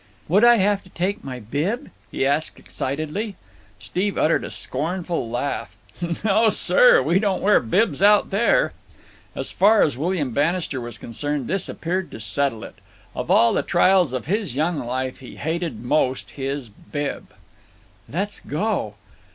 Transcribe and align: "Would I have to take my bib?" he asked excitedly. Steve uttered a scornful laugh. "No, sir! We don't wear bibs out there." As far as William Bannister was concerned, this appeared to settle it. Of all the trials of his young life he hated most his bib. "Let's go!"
"Would 0.27 0.43
I 0.43 0.55
have 0.55 0.81
to 0.81 0.89
take 0.89 1.23
my 1.23 1.39
bib?" 1.39 1.91
he 2.09 2.25
asked 2.25 2.57
excitedly. 2.57 3.35
Steve 3.79 4.17
uttered 4.17 4.43
a 4.43 4.49
scornful 4.49 5.29
laugh. 5.29 5.75
"No, 6.23 6.49
sir! 6.49 7.03
We 7.03 7.19
don't 7.19 7.43
wear 7.43 7.59
bibs 7.59 8.01
out 8.01 8.31
there." 8.31 8.73
As 9.35 9.51
far 9.51 9.83
as 9.83 9.99
William 9.99 10.31
Bannister 10.31 10.81
was 10.81 10.97
concerned, 10.97 11.45
this 11.47 11.69
appeared 11.69 12.09
to 12.09 12.19
settle 12.19 12.63
it. 12.63 12.79
Of 13.15 13.29
all 13.29 13.53
the 13.53 13.61
trials 13.61 14.11
of 14.11 14.25
his 14.25 14.55
young 14.55 14.79
life 14.79 15.19
he 15.19 15.35
hated 15.35 15.83
most 15.85 16.31
his 16.31 16.67
bib. 16.69 17.35
"Let's 18.09 18.39
go!" 18.39 18.95